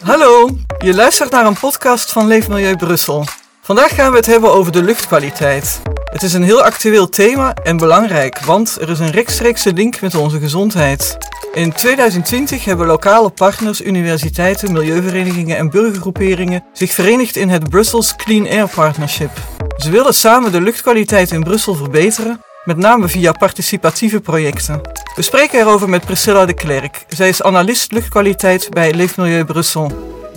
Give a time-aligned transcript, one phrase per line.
[0.00, 0.48] Hallo,
[0.78, 3.24] je luistert naar een podcast van Leefmilieu Brussel.
[3.60, 5.80] Vandaag gaan we het hebben over de luchtkwaliteit.
[6.04, 10.14] Het is een heel actueel thema en belangrijk, want er is een rechtstreekse link met
[10.14, 11.18] onze gezondheid.
[11.52, 18.48] In 2020 hebben lokale partners, universiteiten, milieuverenigingen en burgergroeperingen zich verenigd in het Brussels Clean
[18.48, 19.30] Air Partnership.
[19.76, 22.40] Ze willen samen de luchtkwaliteit in Brussel verbeteren,
[22.70, 24.80] met name via participatieve projecten.
[25.14, 27.04] We spreken erover met Priscilla de Klerk.
[27.08, 29.92] Zij is analist luchtkwaliteit bij Leefmilieu Brussel.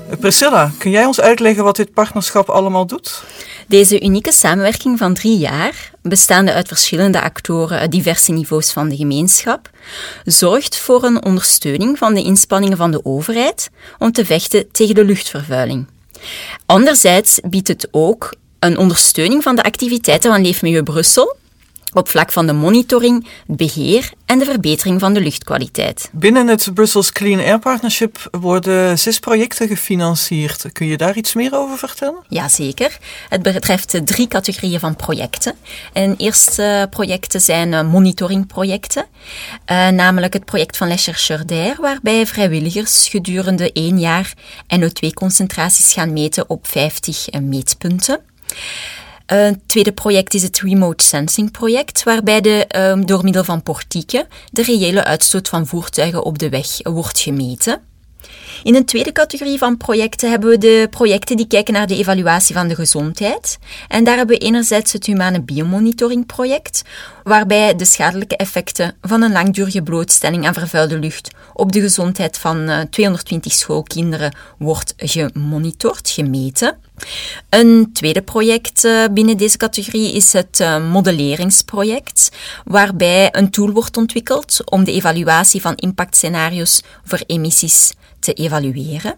[0.10, 3.24] Eh, Priscilla, kun jij ons uitleggen wat dit partnerschap allemaal doet?
[3.68, 8.96] Deze unieke samenwerking van drie jaar, bestaande uit verschillende actoren uit diverse niveaus van de
[8.96, 9.70] gemeenschap,
[10.26, 15.06] zorgt voor een ondersteuning van de inspanningen van de overheid om te vechten tegen de
[15.06, 15.88] luchtvervuiling.
[16.66, 21.42] Anderzijds biedt het ook een ondersteuning van de activiteiten van Leefmilieu Brussel
[21.94, 26.10] op vlak van de monitoring, het beheer en de verbetering van de luchtkwaliteit.
[26.12, 30.66] Binnen het Brussels Clean Air Partnership worden zes projecten gefinancierd.
[30.72, 32.24] Kun je daar iets meer over vertellen?
[32.28, 32.98] Jazeker.
[33.30, 35.56] Het betreft drie categorieën van projecten.
[35.94, 39.06] En eerste projecten zijn eh, monitoringprojecten,
[39.72, 44.34] uh, namelijk het project van Les Chercheurs d'Air, waarbij vrijwilligers gedurende één jaar
[44.76, 48.20] NO2-concentraties gaan meten op 50 meetpunten.
[49.26, 54.28] Een tweede project is het Remote Sensing project, waarbij de, um, door middel van portieken
[54.52, 57.82] de reële uitstoot van voertuigen op de weg wordt gemeten.
[58.64, 62.56] In een tweede categorie van projecten hebben we de projecten die kijken naar de evaluatie
[62.56, 63.58] van de gezondheid.
[63.88, 66.82] En daar hebben we enerzijds het Humane Biomonitoring project,
[67.24, 72.88] waarbij de schadelijke effecten van een langdurige blootstelling aan vervuilde lucht op de gezondheid van
[72.90, 76.78] 220 eh, schoolkinderen wordt gemonitord, gemeten.
[77.50, 82.32] Een tweede project eh, binnen deze categorie is het eh, modelleringsproject,
[82.64, 87.94] waarbij een tool wordt ontwikkeld om de evaluatie van impactscenario's voor emissies
[88.24, 89.16] te evalueren.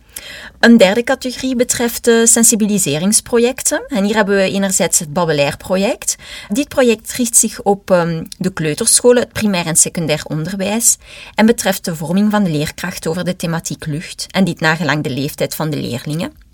[0.59, 3.83] Een derde categorie betreft de sensibiliseringsprojecten.
[3.87, 6.15] En hier hebben we enerzijds het Babbelair-project.
[6.49, 10.97] Dit project richt zich op um, de kleuterscholen, het primair en secundair onderwijs,
[11.35, 15.09] en betreft de vorming van de leerkracht over de thematiek lucht, en dit nagelang de
[15.09, 16.44] leeftijd van de leerlingen.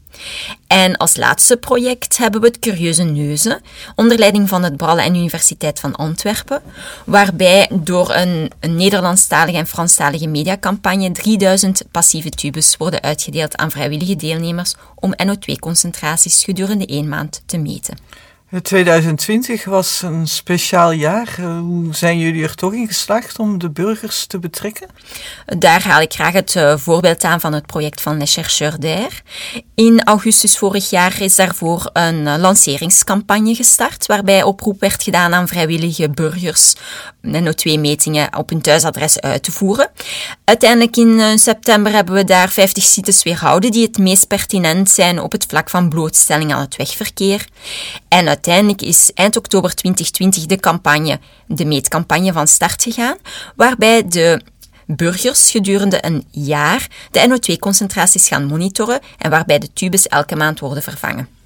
[0.67, 3.61] En als laatste project hebben we het Curieuze Neuzen,
[3.95, 6.61] onder leiding van het Bralle en Universiteit van Antwerpen,
[7.05, 14.15] waarbij door een, een Nederlandstalige en Franstalige mediacampagne 3000 passieve tubes worden uitgedeeld aan vrijwillige
[14.15, 17.97] deelnemers om NO2-concentraties gedurende één maand te meten.
[18.59, 21.35] 2020 was een speciaal jaar.
[21.37, 24.87] Eh, hoe zijn jullie er toch in geslaagd om de burgers te betrekken?
[25.45, 29.21] Daar haal ik graag het uh, voorbeeld aan van het project van Les Chercheurs d'Air.
[29.75, 35.47] In augustus vorig jaar is daarvoor een uh, lanceringscampagne gestart, waarbij oproep werd gedaan aan
[35.47, 36.75] vrijwillige burgers
[37.27, 39.89] NO2-metingen op hun thuisadres uit te voeren.
[40.43, 45.31] Uiteindelijk in september hebben we daar 50 sites weerhouden die het meest pertinent zijn op
[45.31, 47.47] het vlak van blootstelling aan het wegverkeer.
[48.07, 53.17] En uiteindelijk is eind oktober 2020 de campagne, de meetcampagne van start gegaan,
[53.55, 54.41] waarbij de
[54.85, 60.83] burgers gedurende een jaar de NO2-concentraties gaan monitoren en waarbij de tubes elke maand worden
[60.83, 61.40] vervangen.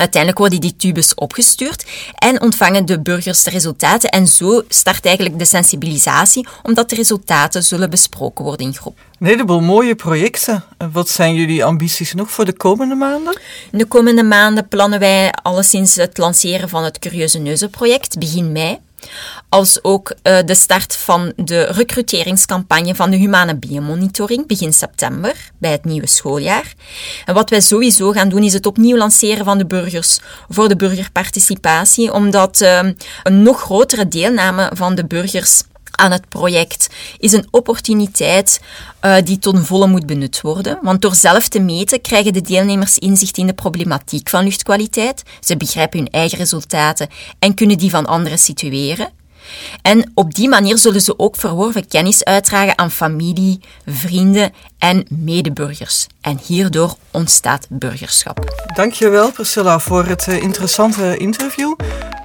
[0.00, 4.10] Uiteindelijk worden die tubes opgestuurd en ontvangen de burgers de resultaten.
[4.10, 8.98] En zo start eigenlijk de sensibilisatie, omdat de resultaten zullen besproken worden in groep.
[9.18, 10.64] Een heleboel mooie projecten.
[10.92, 13.40] Wat zijn jullie ambities nog voor de komende maanden?
[13.72, 18.78] In de komende maanden plannen wij alleszins het lanceren van het Curieuze Neuzen-project begin mei
[19.48, 25.70] als ook uh, de start van de recruteringscampagne van de humane biomonitoring begin september bij
[25.70, 26.74] het nieuwe schooljaar.
[27.24, 30.76] En wat wij sowieso gaan doen is het opnieuw lanceren van de burgers voor de
[30.76, 32.78] burgerparticipatie, omdat uh,
[33.22, 35.62] een nog grotere deelname van de burgers
[36.00, 36.88] aan het project
[37.18, 38.60] is een opportuniteit
[39.02, 40.78] uh, die ten volle moet benut worden.
[40.82, 45.22] Want door zelf te meten krijgen de deelnemers inzicht in de problematiek van luchtkwaliteit.
[45.40, 47.08] Ze begrijpen hun eigen resultaten
[47.38, 49.08] en kunnen die van anderen situeren.
[49.82, 56.06] En op die manier zullen ze ook verworven kennis uitdragen aan familie, vrienden en medeburgers.
[56.20, 58.64] En hierdoor ontstaat burgerschap.
[58.74, 61.74] Dankjewel Priscilla voor het eh, interessante interview.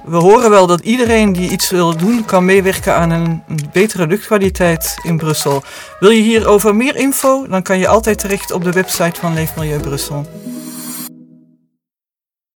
[0.06, 3.42] We horen wel dat iedereen die iets wil doen kan meewerken aan een
[3.72, 5.62] betere luchtkwaliteit in Brussel.
[6.00, 7.46] Wil je hierover meer info?
[7.48, 10.26] Dan kan je altijd terecht op de website van Leefmilieu Brussel.